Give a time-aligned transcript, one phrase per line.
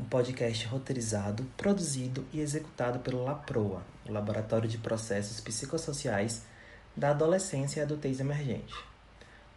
[0.00, 6.42] um podcast roteirizado, produzido e executado pelo LAPROA, o Laboratório de Processos Psicossociais
[6.96, 8.74] da Adolescência e Adultez Emergente.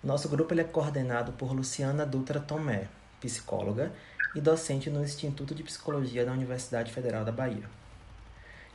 [0.04, 2.90] Nosso grupo é coordenado por Luciana Dutra Tomé,
[3.22, 3.94] psicóloga
[4.36, 7.70] e docente no Instituto de Psicologia da Universidade Federal da Bahia.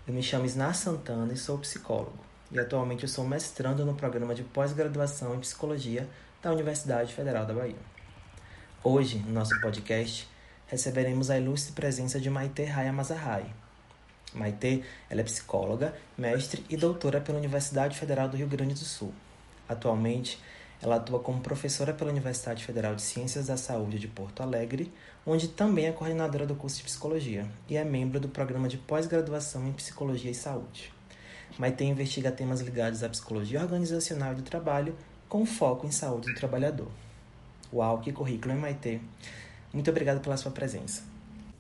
[0.07, 2.19] Eu me chamo Isnar Santana e sou psicólogo,
[2.51, 6.09] e atualmente eu sou mestrando no programa de pós-graduação em psicologia
[6.43, 7.77] da Universidade Federal da Bahia.
[8.83, 10.27] Hoje, no nosso podcast,
[10.69, 13.47] receberemos a ilustre presença de Maite Raya Mazahai.
[14.35, 19.13] Maite ela é psicóloga, mestre e doutora pela Universidade Federal do Rio Grande do Sul.
[19.69, 20.39] Atualmente,
[20.81, 24.93] ela atua como professora pela Universidade Federal de Ciências da Saúde de Porto Alegre,
[25.27, 29.67] onde também é coordenadora do curso de psicologia e é membro do programa de pós-graduação
[29.67, 30.93] em psicologia e saúde.
[31.59, 34.95] Maite investiga temas ligados à psicologia organizacional e do trabalho,
[35.29, 36.89] com foco em saúde do trabalhador.
[37.73, 39.01] Uau, que currículo, hein, Maite?
[39.73, 41.03] Muito obrigado pela sua presença.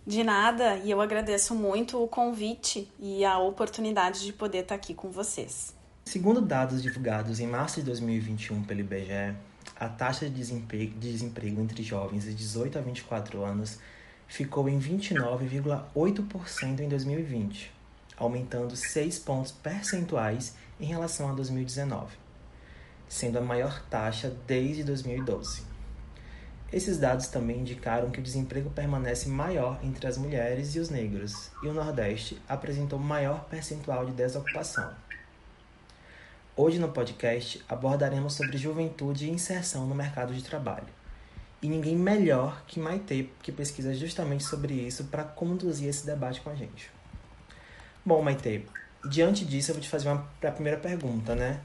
[0.06, 4.94] De nada, e eu agradeço muito o convite e a oportunidade de poder estar aqui
[4.94, 5.74] com vocês.
[6.06, 9.36] Segundo dados divulgados em março de 2021 pelo IBGE,
[9.76, 13.78] a taxa de desemprego, de desemprego entre jovens de 18 a 24 anos
[14.26, 17.70] ficou em 29,8% em 2020,
[18.16, 22.16] aumentando 6 pontos percentuais em relação a 2019,
[23.06, 25.67] sendo a maior taxa desde 2012.
[26.70, 31.50] Esses dados também indicaram que o desemprego permanece maior entre as mulheres e os negros,
[31.62, 34.92] e o Nordeste apresentou maior percentual de desocupação.
[36.54, 40.88] Hoje no podcast abordaremos sobre juventude e inserção no mercado de trabalho.
[41.62, 46.50] E ninguém melhor que Maite, que pesquisa justamente sobre isso, para conduzir esse debate com
[46.50, 46.90] a gente.
[48.04, 48.66] Bom, Maite,
[49.08, 51.62] diante disso eu vou te fazer uma, a primeira pergunta, né?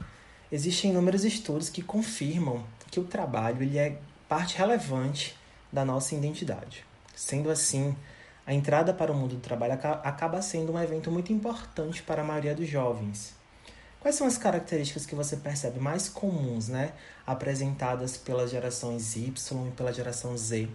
[0.50, 3.98] Existem inúmeros estudos que confirmam que o trabalho ele é
[4.34, 5.38] parte relevante
[5.72, 6.84] da nossa identidade.
[7.14, 7.96] Sendo assim,
[8.44, 12.24] a entrada para o mundo do trabalho acaba sendo um evento muito importante para a
[12.24, 13.32] maioria dos jovens.
[14.00, 19.70] Quais são as características que você percebe mais comuns, né, apresentadas pelas gerações Y e
[19.70, 20.68] pela geração Z,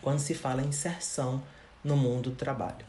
[0.00, 1.42] quando se fala em inserção
[1.84, 2.86] no mundo do trabalho?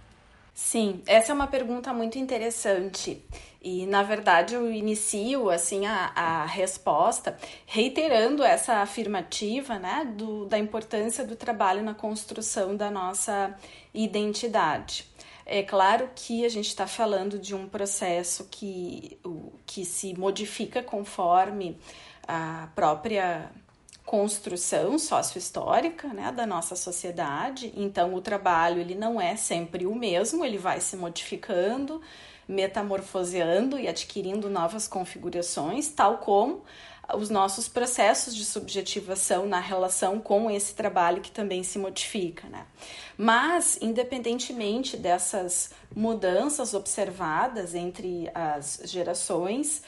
[0.61, 3.23] Sim, essa é uma pergunta muito interessante.
[3.61, 10.59] E, na verdade, eu inicio assim a, a resposta reiterando essa afirmativa né, do, da
[10.59, 13.55] importância do trabalho na construção da nossa
[13.93, 15.05] identidade.
[15.45, 19.17] É claro que a gente está falando de um processo que,
[19.65, 21.79] que se modifica conforme
[22.27, 23.49] a própria
[24.09, 27.71] construção sociohistórica né, da nossa sociedade.
[27.75, 32.01] Então, o trabalho ele não é sempre o mesmo, ele vai se modificando
[32.47, 36.63] metamorfoseando e adquirindo novas configurações, tal como
[37.13, 42.65] os nossos processos de subjetivação na relação com esse trabalho que também se modifica, né?
[43.15, 49.83] Mas, independentemente dessas mudanças observadas entre as gerações,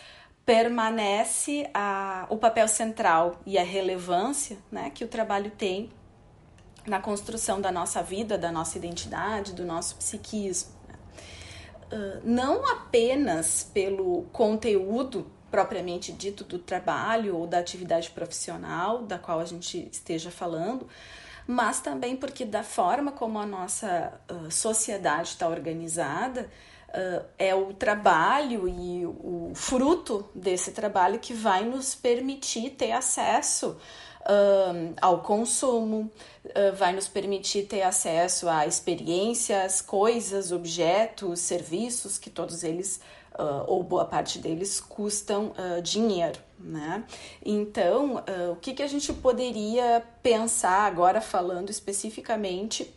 [0.46, 5.90] permanece a, o papel central e a relevância né, que o trabalho tem
[6.85, 10.81] na construção da nossa vida, da nossa identidade, do nosso psiquismo
[12.24, 19.46] não apenas pelo conteúdo propriamente dito do trabalho ou da atividade profissional da qual a
[19.46, 20.88] gente esteja falando,
[21.46, 26.50] mas também porque da forma como a nossa uh, sociedade está organizada,
[26.91, 33.78] uh, é o trabalho e o fruto desse trabalho que vai nos permitir ter acesso
[34.22, 36.12] uh, ao consumo,
[36.46, 43.00] uh, vai nos permitir ter acesso a experiências, coisas, objetos, serviços, que todos eles,
[43.34, 45.53] uh, ou boa parte deles, custam
[45.84, 46.40] dinheiro.
[46.59, 47.03] Né?
[47.43, 52.93] Então, o que, que a gente poderia pensar agora, falando especificamente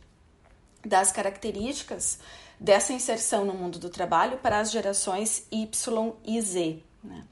[0.85, 2.19] das características
[2.59, 6.83] dessa inserção no mundo do trabalho para as gerações Y e Z.
[7.03, 7.25] Né?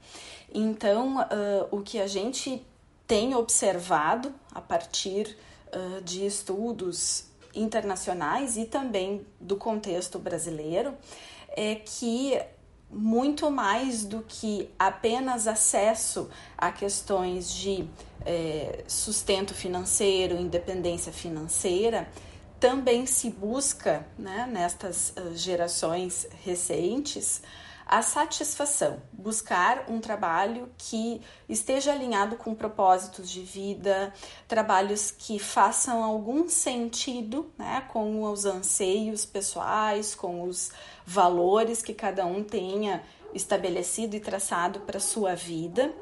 [0.53, 2.65] Então, uh, o que a gente
[3.07, 5.37] tem observado a partir
[5.67, 7.25] uh, de estudos
[7.55, 10.95] internacionais e também do contexto brasileiro
[11.49, 12.39] é que
[12.89, 17.87] muito mais do que apenas acesso a questões de
[18.25, 22.07] é, sustento financeiro, independência financeira,
[22.63, 27.41] também se busca, né, nestas uh, gerações recentes,
[27.85, 31.19] a satisfação, buscar um trabalho que
[31.49, 34.13] esteja alinhado com propósitos de vida,
[34.47, 40.71] trabalhos que façam algum sentido né, com os anseios pessoais, com os
[41.05, 45.93] valores que cada um tenha estabelecido e traçado para sua vida.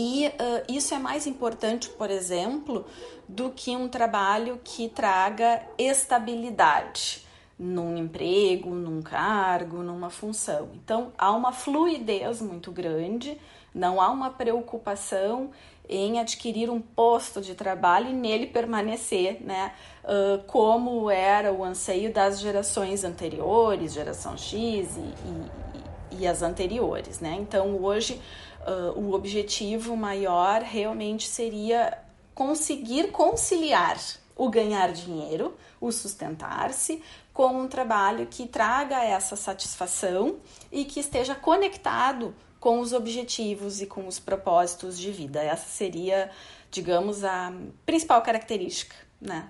[0.00, 0.32] E uh,
[0.72, 2.86] isso é mais importante, por exemplo,
[3.28, 7.26] do que um trabalho que traga estabilidade
[7.58, 10.68] num emprego, num cargo, numa função.
[10.74, 13.36] Então, há uma fluidez muito grande,
[13.74, 15.50] não há uma preocupação
[15.88, 19.72] em adquirir um posto de trabalho e nele permanecer, né?
[20.04, 25.87] Uh, como era o anseio das gerações anteriores, geração X e, e,
[26.18, 27.36] e as anteriores, né?
[27.40, 28.20] Então, hoje,
[28.66, 31.98] uh, o objetivo maior realmente seria
[32.34, 33.98] conseguir conciliar
[34.36, 40.36] o ganhar dinheiro, o sustentar-se, com um trabalho que traga essa satisfação
[40.70, 45.42] e que esteja conectado com os objetivos e com os propósitos de vida.
[45.42, 46.30] Essa seria,
[46.70, 47.52] digamos, a
[47.86, 49.48] principal característica, né?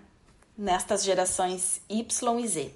[0.56, 2.70] Nestas gerações Y e Z.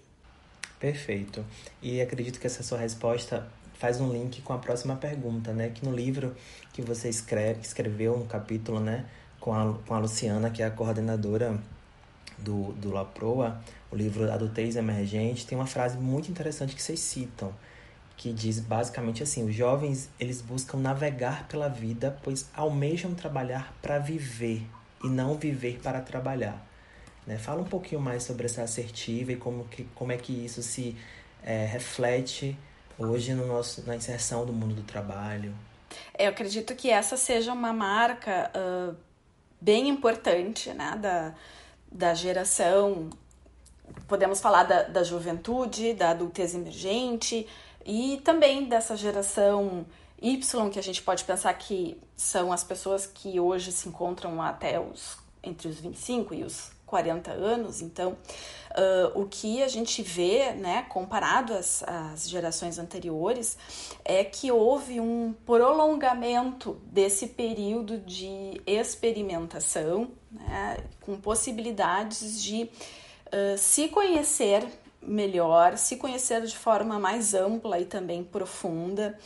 [0.78, 1.44] Perfeito.
[1.80, 3.46] E acredito que essa sua resposta
[3.82, 5.70] faz um link com a próxima pergunta, né?
[5.70, 6.36] Que no livro
[6.72, 9.06] que você escreve, escreveu um capítulo, né?
[9.40, 11.58] Com a, com a Luciana, que é a coordenadora
[12.38, 17.52] do, do Laproa, o livro Adultez Emergente, tem uma frase muito interessante que vocês citam,
[18.16, 23.98] que diz basicamente assim: os jovens eles buscam navegar pela vida, pois almejam trabalhar para
[23.98, 24.64] viver
[25.02, 26.64] e não viver para trabalhar.
[27.26, 27.36] Né?
[27.36, 30.96] Fala um pouquinho mais sobre essa assertiva e como, que, como é que isso se
[31.42, 32.56] é, reflete
[32.98, 35.54] hoje no nosso, na inserção do mundo do trabalho.
[36.18, 38.96] Eu acredito que essa seja uma marca uh,
[39.60, 41.34] bem importante né, da,
[41.90, 43.10] da geração,
[44.08, 47.46] podemos falar da, da juventude, da adultez emergente
[47.84, 49.84] e também dessa geração
[50.20, 54.78] Y, que a gente pode pensar que são as pessoas que hoje se encontram até
[54.78, 57.80] os entre os 25 e os 40 anos.
[57.80, 63.56] Então, uh, o que a gente vê, né, comparado às, às gerações anteriores,
[64.04, 73.88] é que houve um prolongamento desse período de experimentação, né, com possibilidades de uh, se
[73.88, 74.62] conhecer
[75.02, 79.18] melhor, se conhecer de forma mais ampla e também profunda,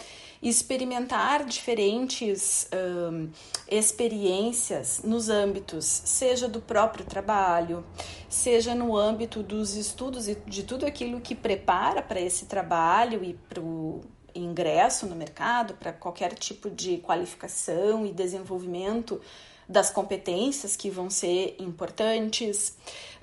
[0.43, 3.29] experimentar diferentes um,
[3.69, 7.85] experiências nos âmbitos, seja do próprio trabalho,
[8.29, 13.35] seja no âmbito dos estudos e de tudo aquilo que prepara para esse trabalho e
[13.35, 14.03] para o
[14.35, 19.21] ingresso no mercado, para qualquer tipo de qualificação e desenvolvimento
[19.69, 22.77] das competências que vão ser importantes,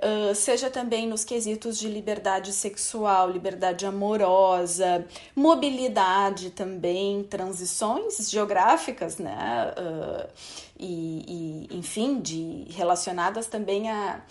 [0.03, 5.05] uh, seja também nos quesitos de liberdade sexual, liberdade amorosa,
[5.35, 9.73] mobilidade também, transições geográficas, né?
[9.77, 10.29] Uh,
[10.77, 14.21] e, e, enfim, de, relacionadas também a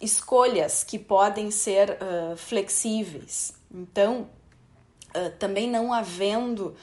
[0.00, 3.52] escolhas que podem ser uh, flexíveis.
[3.70, 4.28] Então,
[5.38, 6.74] também não havendo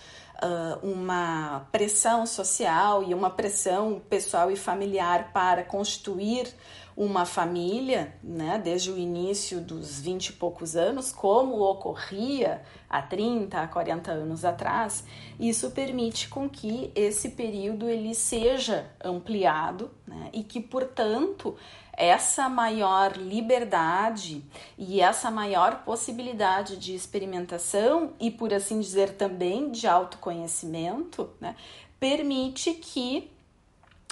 [0.82, 6.52] uma pressão social e uma pressão pessoal e familiar para constituir
[6.96, 13.60] uma família, né, desde o início dos 20 e poucos anos, como ocorria há 30,
[13.60, 15.04] a 40 anos atrás,
[15.40, 21.56] isso permite com que esse período ele seja ampliado né, e que, portanto,
[21.94, 24.44] essa maior liberdade
[24.78, 31.56] e essa maior possibilidade de experimentação e, por assim dizer, também de autoconhecimento, né,
[32.00, 33.32] permite que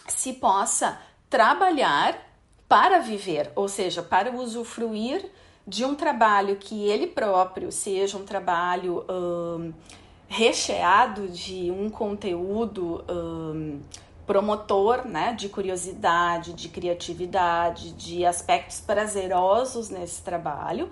[0.08, 2.31] se possa trabalhar
[2.72, 5.30] para viver, ou seja, para usufruir
[5.68, 9.74] de um trabalho que ele próprio seja um trabalho hum,
[10.30, 13.82] recheado de um conteúdo hum,
[14.26, 20.90] promotor né, de curiosidade, de criatividade, de aspectos prazerosos nesse trabalho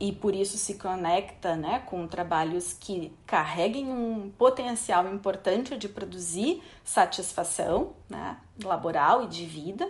[0.00, 6.60] e por isso se conecta né, com trabalhos que carreguem um potencial importante de produzir
[6.82, 9.88] satisfação né, laboral e de vida.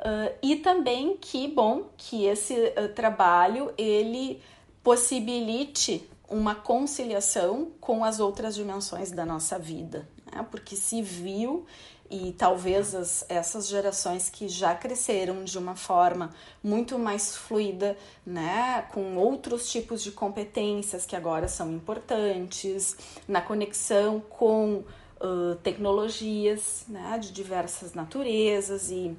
[0.00, 4.40] Uh, e também que bom que esse uh, trabalho ele
[4.82, 10.46] possibilite uma conciliação com as outras dimensões da nossa vida, né?
[10.50, 11.66] porque se viu
[12.10, 16.30] e talvez as, essas gerações que já cresceram de uma forma
[16.62, 22.96] muito mais fluida, né, com outros tipos de competências que agora são importantes,
[23.28, 24.82] na conexão com
[25.20, 29.16] uh, tecnologias né, de diversas naturezas e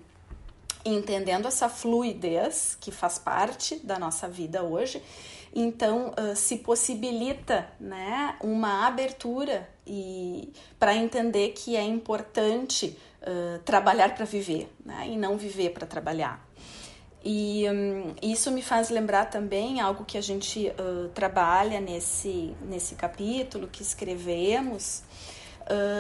[0.86, 5.02] entendendo essa fluidez que faz parte da nossa vida hoje,
[5.54, 14.16] então uh, se possibilita né, uma abertura e para entender que é importante uh, trabalhar
[14.16, 16.46] para viver né, e não viver para trabalhar.
[17.24, 22.96] E um, isso me faz lembrar também algo que a gente uh, trabalha nesse, nesse
[22.96, 25.04] capítulo que escrevemos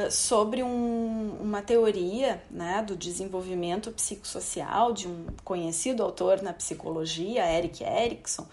[0.10, 7.84] sobre um, uma teoria né, do desenvolvimento psicossocial de um conhecido autor na psicologia, Eric
[7.84, 8.46] Erickson,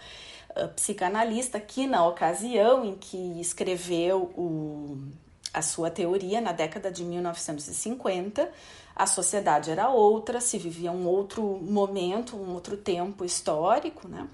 [0.50, 4.98] uh, psicanalista, que na ocasião em que escreveu o,
[5.52, 8.50] a sua teoria, na década de 1950,
[8.94, 14.28] a sociedade era outra, se vivia um outro momento, um outro tempo histórico, né?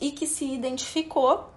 [0.00, 1.48] E que se identificou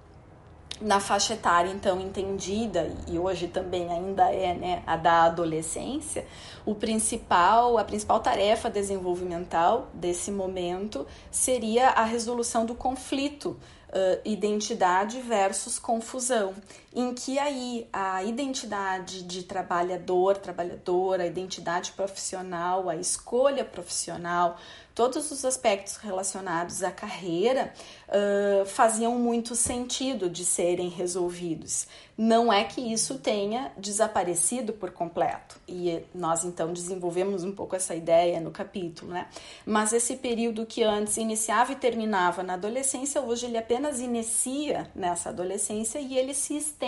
[0.83, 6.27] na faixa etária então entendida e hoje também ainda é né, a da adolescência,
[6.65, 13.57] o principal, a principal tarefa desenvolvimental desse momento seria a resolução do conflito
[13.89, 16.53] uh, identidade versus confusão,
[16.95, 24.57] em que aí a identidade de trabalhador, trabalhadora, a identidade profissional, a escolha profissional,
[24.93, 27.73] todos os aspectos relacionados à carreira
[28.07, 31.87] uh, faziam muito sentido de serem resolvidos.
[32.15, 37.95] Não é que isso tenha desaparecido por completo, e nós então desenvolvemos um pouco essa
[37.95, 39.27] ideia no capítulo, né?
[39.65, 45.29] Mas esse período que antes iniciava e terminava na adolescência, hoje ele apenas inicia nessa
[45.29, 46.82] adolescência e ele se estende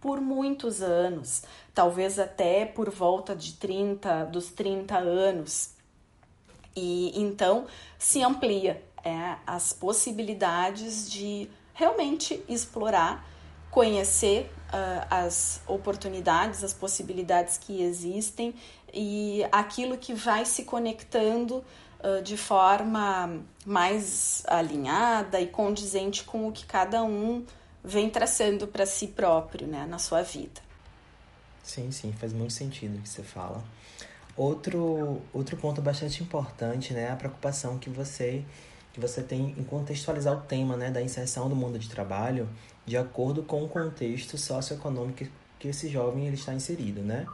[0.00, 5.70] por muitos anos, talvez até por volta de 30, dos 30 anos.
[6.74, 7.66] E então
[7.98, 13.24] se amplia é, as possibilidades de realmente explorar,
[13.70, 18.54] conhecer uh, as oportunidades, as possibilidades que existem
[18.92, 21.64] e aquilo que vai se conectando
[22.00, 27.46] uh, de forma mais alinhada e condizente com o que cada um
[27.84, 30.60] vem traçando para si próprio né, na sua vida.
[31.62, 33.62] Sim, sim, faz muito sentido o que você fala.
[34.36, 38.44] Outro, outro ponto bastante importante, né, é a preocupação que você
[38.92, 42.46] que você tem em contextualizar o tema, né, da inserção do mundo de trabalho
[42.84, 45.24] de acordo com o contexto socioeconômico
[45.58, 47.26] que esse jovem ele está inserido, né?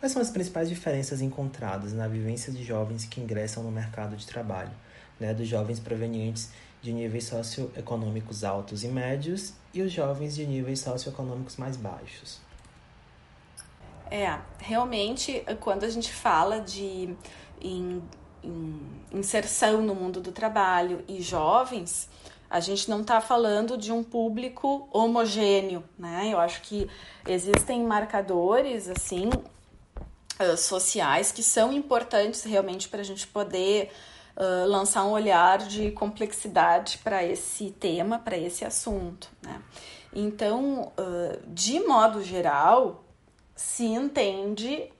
[0.00, 4.26] Quais são as principais diferenças encontradas na vivência de jovens que ingressam no mercado de
[4.26, 4.72] trabalho,
[5.20, 6.50] né, dos jovens provenientes
[6.84, 12.38] de níveis socioeconômicos altos e médios e os jovens de níveis socioeconômicos mais baixos?
[14.10, 17.16] É, realmente, quando a gente fala de
[17.58, 18.02] in,
[18.42, 22.06] in, inserção no mundo do trabalho e jovens,
[22.50, 26.28] a gente não está falando de um público homogêneo, né?
[26.30, 26.86] Eu acho que
[27.26, 29.30] existem marcadores, assim,
[30.38, 33.90] uh, sociais que são importantes realmente para a gente poder
[34.66, 39.62] lançar um olhar de complexidade para esse tema, para esse assunto, né?
[40.14, 43.04] Então, uh, de modo geral,
[43.56, 44.90] se entende,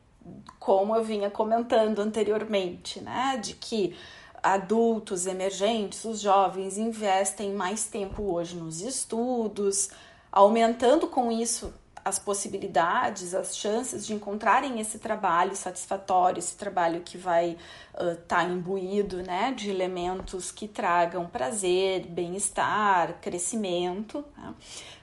[0.59, 3.97] como eu vinha comentando anteriormente, né, de que
[4.43, 9.91] adultos emergentes, os jovens investem mais tempo hoje nos estudos,
[10.31, 11.73] aumentando com isso
[12.05, 17.57] as possibilidades, as chances de encontrarem esse trabalho satisfatório, esse trabalho que vai
[17.93, 24.23] estar uh, tá imbuído né, de elementos que tragam prazer, bem-estar, crescimento.
[24.37, 24.55] Né?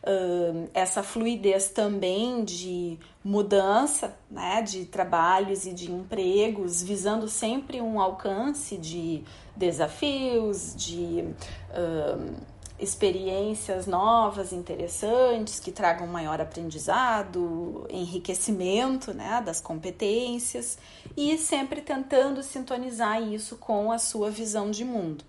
[0.03, 8.00] Uh, essa fluidez também de mudança né, de trabalhos e de empregos, visando sempre um
[8.00, 9.24] alcance de
[9.55, 11.25] desafios, de
[11.72, 12.50] uh,
[12.81, 20.77] experiências novas, interessantes, que tragam maior aprendizado, enriquecimento né, das competências
[21.15, 25.23] e sempre tentando sintonizar isso com a sua visão de mundo.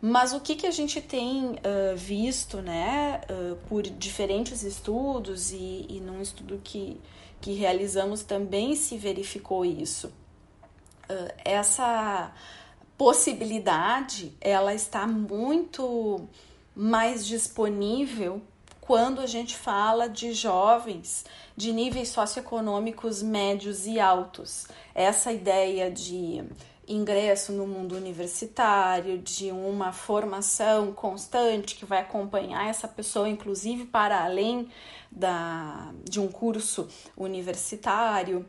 [0.00, 5.86] Mas o que, que a gente tem uh, visto né, uh, por diferentes estudos e,
[5.88, 7.00] e num estudo que,
[7.40, 10.08] que realizamos também se verificou isso.
[11.08, 12.30] Uh, essa
[12.98, 16.28] possibilidade ela está muito
[16.74, 18.42] mais disponível
[18.80, 21.24] quando a gente fala de jovens
[21.56, 24.66] de níveis socioeconômicos médios e altos.
[24.94, 26.44] Essa ideia de
[26.86, 34.22] ingresso no mundo universitário, de uma formação constante que vai acompanhar essa pessoa, inclusive para
[34.22, 34.68] além
[35.10, 38.44] da, de um curso universitário,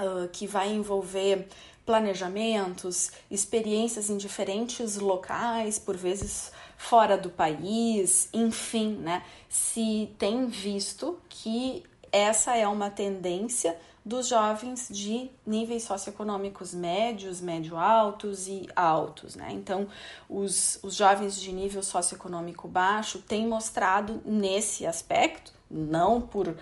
[0.00, 1.48] uh, que vai envolver
[1.84, 9.22] planejamentos, experiências em diferentes locais, por vezes fora do país, enfim, né?
[9.48, 18.48] Se tem visto que essa é uma tendência dos jovens de níveis socioeconômicos médios, médio-altos
[18.48, 19.36] e altos.
[19.36, 19.50] Né?
[19.52, 19.86] Então,
[20.28, 26.56] os, os jovens de nível socioeconômico baixo têm mostrado nesse aspecto, não por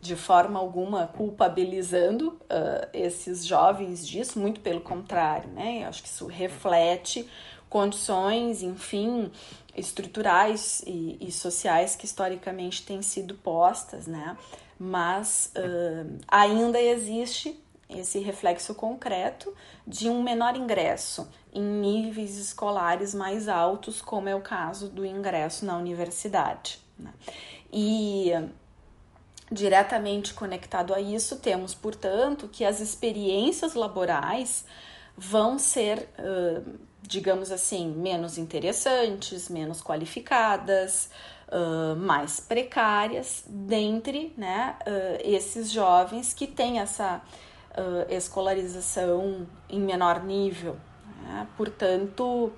[0.00, 5.82] de forma alguma culpabilizando uh, esses jovens disso, muito pelo contrário, né?
[5.82, 7.28] Eu acho que isso reflete
[7.74, 9.32] condições, enfim,
[9.76, 14.38] estruturais e, e sociais que historicamente têm sido postas, né?
[14.78, 19.52] mas uh, ainda existe esse reflexo concreto
[19.84, 25.66] de um menor ingresso em níveis escolares mais altos, como é o caso do ingresso
[25.66, 26.78] na universidade.
[26.96, 27.12] Né?
[27.72, 28.30] E
[29.50, 34.64] diretamente conectado a isso, temos, portanto, que as experiências laborais
[35.16, 36.08] vão ser,
[37.02, 41.10] digamos assim, menos interessantes, menos qualificadas,
[41.96, 44.76] mais precárias dentre né,
[45.22, 47.22] esses jovens que têm essa
[48.08, 50.76] escolarização em menor nível.
[51.22, 51.46] Né?
[51.56, 52.52] Portanto,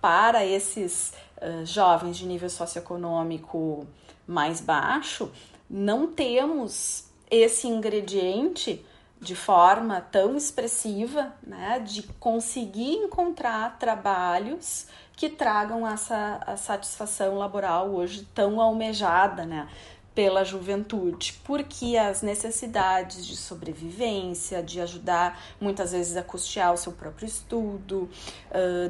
[0.00, 1.14] para esses
[1.64, 3.86] jovens de nível socioeconômico
[4.26, 5.30] mais baixo,
[5.68, 8.84] não temos esse ingrediente
[9.24, 18.28] de forma tão expressiva, né, de conseguir encontrar trabalhos que tragam essa satisfação laboral hoje
[18.34, 19.68] tão almejada, né?
[20.14, 26.92] pela juventude, porque as necessidades de sobrevivência, de ajudar muitas vezes a custear o seu
[26.92, 28.08] próprio estudo,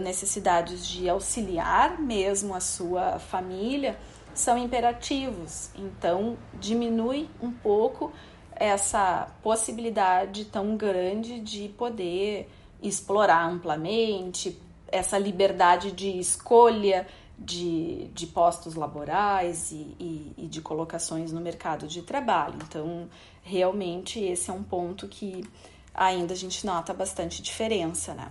[0.03, 3.99] necessidades de auxiliar mesmo a sua família,
[4.35, 5.71] são imperativos.
[5.77, 8.13] Então, diminui um pouco
[8.57, 12.49] essa possibilidade tão grande de poder
[12.83, 14.59] explorar amplamente,
[14.89, 17.07] essa liberdade de escolha
[17.39, 22.57] de, de postos laborais e, e, e, de colocações no mercado de trabalho.
[22.69, 23.09] Então,
[23.43, 25.45] realmente, esse é um ponto que
[25.93, 28.31] ainda a gente nota bastante diferença, né?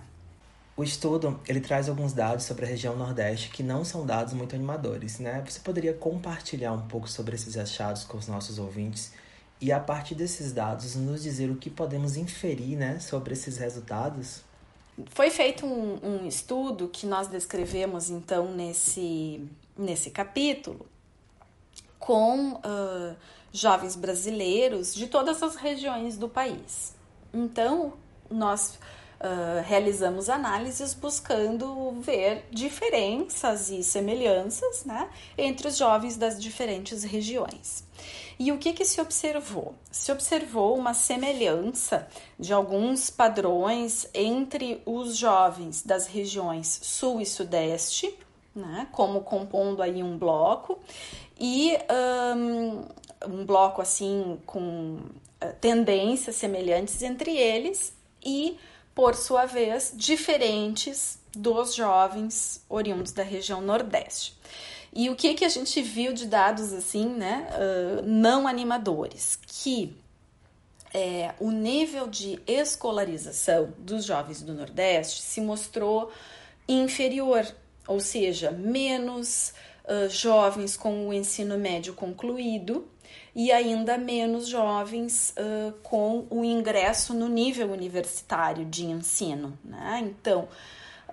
[0.76, 4.56] O estudo, ele traz alguns dados sobre a região Nordeste que não são dados muito
[4.56, 5.44] animadores, né?
[5.48, 9.12] Você poderia compartilhar um pouco sobre esses achados com os nossos ouvintes
[9.60, 14.42] e, a partir desses dados, nos dizer o que podemos inferir, né, sobre esses resultados?
[15.10, 20.86] Foi feito um, um estudo que nós descrevemos então nesse, nesse capítulo
[21.98, 23.16] com uh,
[23.52, 26.94] jovens brasileiros de todas as regiões do país.
[27.32, 27.94] Então,
[28.30, 28.78] nós
[29.24, 35.08] uh, realizamos análises buscando ver diferenças e semelhanças né,
[35.38, 37.84] entre os jovens das diferentes regiões.
[38.38, 39.74] E o que, que se observou?
[39.90, 42.06] Se observou uma semelhança
[42.38, 48.14] de alguns padrões entre os jovens das regiões sul e sudeste,
[48.54, 50.78] né, como compondo aí um bloco,
[51.38, 51.76] e
[52.36, 52.84] um,
[53.26, 54.98] um bloco assim com
[55.42, 57.92] uh, tendências semelhantes entre eles
[58.24, 58.56] e,
[58.94, 64.38] por sua vez, diferentes dos jovens oriundos da região Nordeste.
[64.92, 69.38] E o que, que a gente viu de dados assim, né, uh, não animadores?
[69.44, 69.96] Que
[70.92, 76.12] é, o nível de escolarização dos jovens do Nordeste se mostrou
[76.68, 77.44] inferior,
[77.88, 79.52] ou seja, menos
[79.84, 82.86] uh, jovens com o ensino médio concluído
[83.34, 89.58] e ainda menos jovens uh, com o ingresso no nível universitário de ensino.
[89.64, 90.00] Né?
[90.04, 90.48] Então,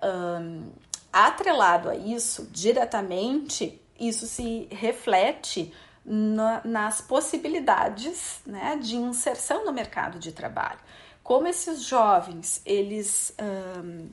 [0.04, 0.70] um,
[1.12, 5.74] Atrelado a isso, diretamente, isso se reflete
[6.06, 10.80] na, nas possibilidades né, de inserção no mercado de trabalho.
[11.22, 13.36] Como esses jovens eles
[13.84, 14.08] hum,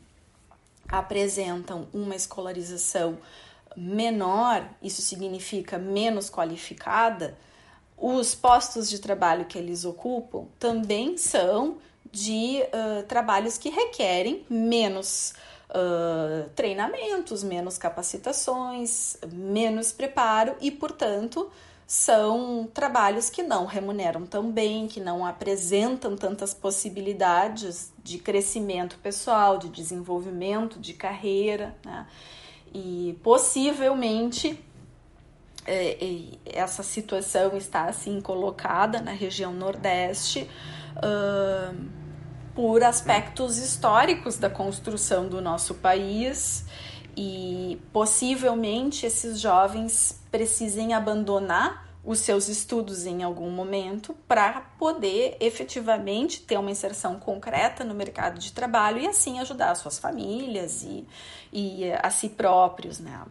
[0.88, 3.16] apresentam uma escolarização
[3.77, 7.38] menor, isso significa menos qualificada,
[8.01, 11.79] os postos de trabalho que eles ocupam também são
[12.11, 15.35] de uh, trabalhos que requerem menos
[15.71, 21.51] uh, treinamentos, menos capacitações, menos preparo e, portanto,
[21.87, 29.59] são trabalhos que não remuneram tão bem, que não apresentam tantas possibilidades de crescimento pessoal,
[29.59, 32.07] de desenvolvimento de carreira, né?
[32.75, 34.63] E possivelmente
[36.47, 40.49] essa situação está assim colocada na região Nordeste.
[40.97, 41.99] Uh,
[42.59, 46.65] por aspectos históricos da construção do nosso país
[47.17, 56.40] e possivelmente esses jovens precisem abandonar os seus estudos em algum momento para poder efetivamente
[56.40, 61.07] ter uma inserção concreta no mercado de trabalho e assim ajudar as suas famílias e,
[61.53, 63.23] e a si próprios, né?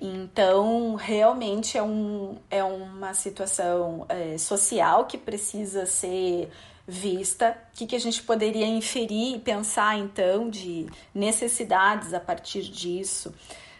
[0.00, 6.50] Então, realmente é, um, é uma situação é, social que precisa ser
[6.84, 7.56] vista.
[7.72, 13.32] O que, que a gente poderia inferir e pensar, então, de necessidades a partir disso?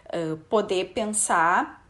[0.06, 1.84] Uh, poder pensar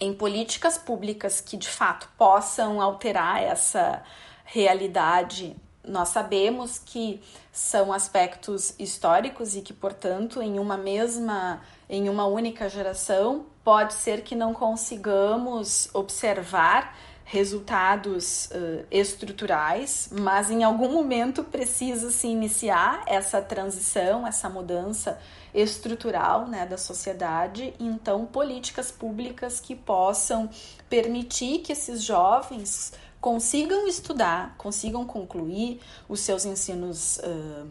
[0.00, 4.02] em políticas públicas que de fato possam alterar essa
[4.44, 5.56] realidade.
[5.84, 7.20] Nós sabemos que
[7.52, 14.22] são aspectos históricos e que, portanto, em uma mesma, em uma única geração, pode ser
[14.22, 23.42] que não consigamos observar resultados uh, estruturais, mas em algum momento precisa se iniciar essa
[23.42, 25.20] transição, essa mudança
[25.60, 30.48] estrutural né, da sociedade, então políticas públicas que possam
[30.88, 37.68] permitir que esses jovens consigam estudar, consigam concluir os seus ensinos uh,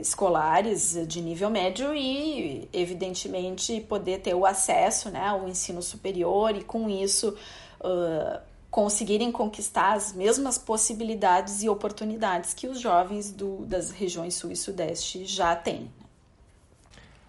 [0.00, 6.64] escolares de nível médio e, evidentemente, poder ter o acesso né, ao ensino superior e,
[6.64, 7.36] com isso,
[7.80, 14.52] uh, conseguirem conquistar as mesmas possibilidades e oportunidades que os jovens do, das regiões sul
[14.52, 15.90] e sudeste já têm.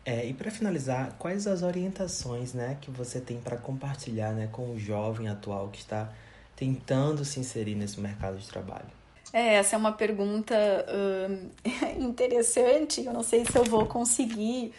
[0.04, 4.72] É, e para finalizar, quais as orientações né, que você tem para compartilhar né, com
[4.72, 6.10] o jovem atual que está
[6.56, 8.90] tentando se inserir nesse mercado de trabalho?
[9.34, 10.56] É, essa é uma pergunta
[11.30, 11.50] hum,
[12.04, 13.06] interessante.
[13.06, 14.74] Eu não sei se eu vou conseguir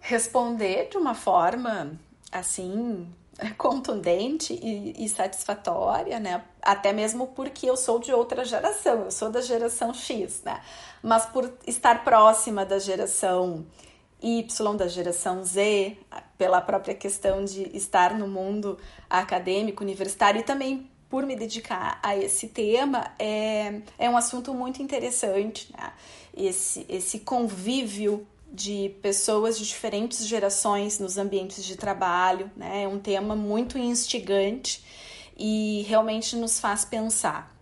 [0.00, 1.98] responder de uma forma
[2.30, 3.08] assim
[3.58, 6.42] contundente e, e, satisfatória, né?
[6.62, 10.60] Até mesmo porque eu sou de outra geração, eu sou da geração X, né?
[11.02, 13.66] Mas por estar próxima da geração
[14.22, 15.96] Y, da geração Z,
[16.38, 22.16] pela própria questão de estar no mundo acadêmico, universitário e também por me dedicar a
[22.16, 25.92] esse tema, é, é um assunto muito interessante, né?
[26.36, 32.82] Esse, esse convívio de pessoas de diferentes gerações nos ambientes de trabalho, né?
[32.82, 34.84] É um tema muito instigante
[35.38, 37.54] e realmente nos faz pensar.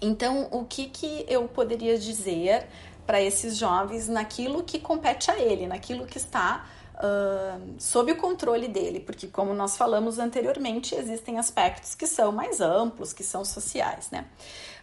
[0.00, 2.68] Então, o que, que eu poderia dizer
[3.06, 8.68] para esses jovens naquilo que compete a ele, naquilo que está uh, sob o controle
[8.68, 14.10] dele, porque, como nós falamos anteriormente, existem aspectos que são mais amplos, que são sociais,
[14.10, 14.26] né?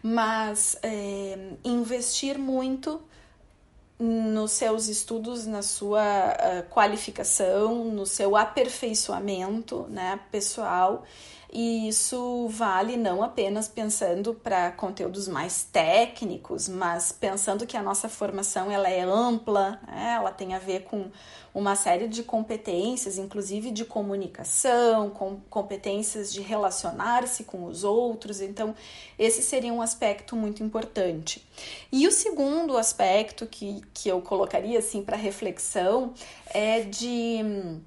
[0.04, 3.02] Mas é, investir muito
[4.00, 11.04] nos seus estudos, na sua uh, qualificação, no seu aperfeiçoamento né, pessoal.
[11.54, 18.08] E isso vale não apenas pensando para conteúdos mais técnicos, mas pensando que a nossa
[18.08, 20.14] formação ela é ampla, né?
[20.16, 21.12] ela tem a ver com
[21.54, 28.40] uma série de competências, inclusive de comunicação, com competências de relacionar-se com os outros.
[28.40, 28.74] Então,
[29.20, 31.46] esse seria um aspecto muito importante.
[31.92, 36.14] E o segundo aspecto que, que eu colocaria assim para reflexão
[36.54, 37.82] é de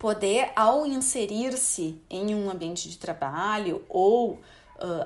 [0.00, 4.40] poder, ao inserir-se em um ambiente de trabalho ou uh,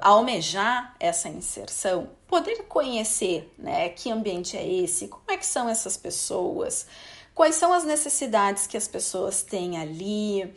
[0.01, 5.97] almejar essa inserção, poder conhecer né, que ambiente é esse, como é que são essas
[5.97, 6.87] pessoas,
[7.35, 10.55] quais são as necessidades que as pessoas têm ali,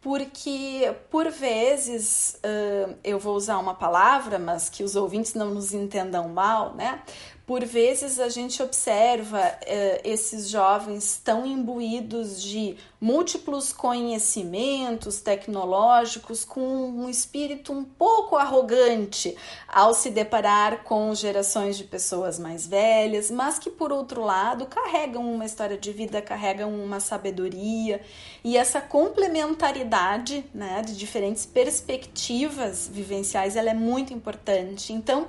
[0.00, 5.74] porque por vezes uh, eu vou usar uma palavra, mas que os ouvintes não nos
[5.74, 7.02] entendam mal, né?
[7.50, 16.60] Por vezes a gente observa uh, esses jovens tão imbuídos de múltiplos conhecimentos tecnológicos com
[16.60, 19.36] um espírito um pouco arrogante
[19.66, 25.28] ao se deparar com gerações de pessoas mais velhas, mas que por outro lado carregam
[25.34, 28.00] uma história de vida, carregam uma sabedoria
[28.44, 34.92] e essa complementaridade, né, de diferentes perspectivas vivenciais, ela é muito importante.
[34.92, 35.26] Então,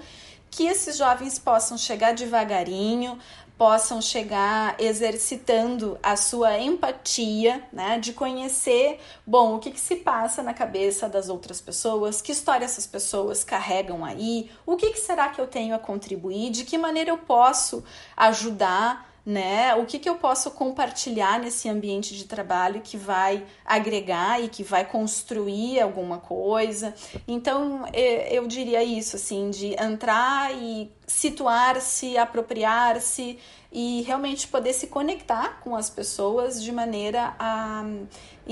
[0.51, 3.17] que esses jovens possam chegar devagarinho,
[3.57, 10.41] possam chegar exercitando a sua empatia, né, de conhecer, bom, o que, que se passa
[10.41, 15.29] na cabeça das outras pessoas, que história essas pessoas carregam aí, o que, que será
[15.29, 17.83] que eu tenho a contribuir, de que maneira eu posso
[18.17, 19.75] ajudar né?
[19.75, 24.63] O que, que eu posso compartilhar nesse ambiente de trabalho que vai agregar e que
[24.63, 26.93] vai construir alguma coisa.
[27.27, 33.37] Então, eu diria isso, assim, de entrar e situar-se, apropriar-se
[33.71, 37.83] e realmente poder se conectar com as pessoas de maneira a,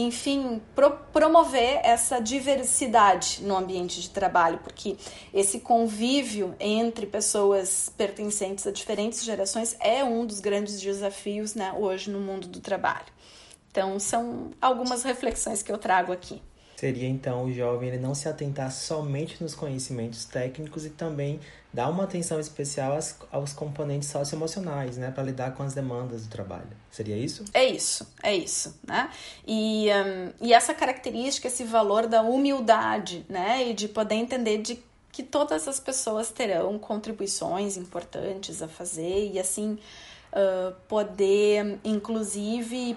[0.02, 4.96] enfim, pro, promover essa diversidade no ambiente de trabalho, porque
[5.34, 12.10] esse convívio entre pessoas pertencentes a diferentes gerações é um dos grandes desafios né, hoje
[12.10, 13.08] no mundo do trabalho.
[13.70, 16.42] Então, são algumas reflexões que eu trago aqui.
[16.80, 21.38] Seria então o jovem ele não se atentar somente nos conhecimentos técnicos e também
[21.74, 26.30] dar uma atenção especial aos, aos componentes socioemocionais, né, para lidar com as demandas do
[26.30, 26.70] trabalho.
[26.90, 27.44] Seria isso?
[27.54, 29.12] É isso, é isso, né?
[29.46, 34.82] E, um, e essa característica, esse valor da humildade, né, e de poder entender de
[35.12, 39.78] que todas as pessoas terão contribuições importantes a fazer e assim
[40.32, 42.96] uh, poder, inclusive,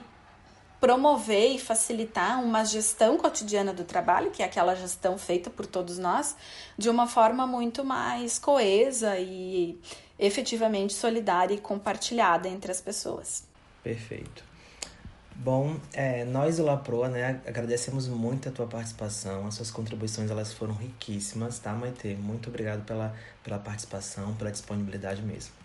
[0.82, 5.96] promover e facilitar uma gestão cotidiana do trabalho, que é aquela gestão feita por todos
[5.96, 6.34] nós,
[6.76, 9.78] de uma forma muito mais coesa e
[10.18, 13.44] efetivamente solidária e compartilhada entre as pessoas.
[13.84, 14.42] Perfeito.
[15.36, 20.52] Bom, é, nós do LaProa, né, agradecemos muito a tua participação, as suas contribuições elas
[20.52, 22.08] foram riquíssimas, tá, Maite?
[22.16, 23.14] Muito obrigado pela,
[23.44, 25.61] pela participação, pela disponibilidade mesmo.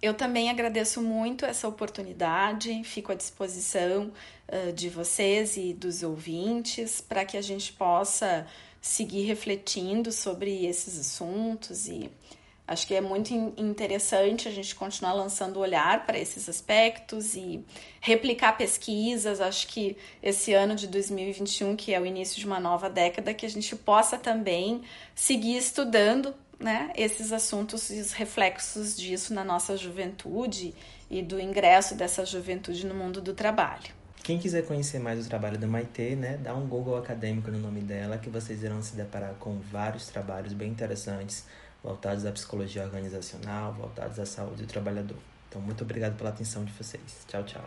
[0.00, 4.12] Eu também agradeço muito essa oportunidade, fico à disposição
[4.48, 8.46] uh, de vocês e dos ouvintes para que a gente possa
[8.80, 12.10] seguir refletindo sobre esses assuntos e
[12.68, 17.64] acho que é muito interessante a gente continuar lançando olhar para esses aspectos e
[18.00, 19.40] replicar pesquisas.
[19.40, 23.46] Acho que esse ano de 2021, que é o início de uma nova década, que
[23.46, 24.82] a gente possa também
[25.14, 30.74] seguir estudando né, esses assuntos e os reflexos disso na nossa juventude
[31.10, 33.94] e do ingresso dessa juventude no mundo do trabalho.
[34.22, 37.80] Quem quiser conhecer mais o trabalho da Maitê, né, dá um Google acadêmico no nome
[37.80, 41.44] dela, que vocês irão se deparar com vários trabalhos bem interessantes
[41.82, 45.18] voltados à psicologia organizacional, voltados à saúde do trabalhador.
[45.48, 47.24] Então, muito obrigado pela atenção de vocês.
[47.28, 47.64] Tchau, tchau.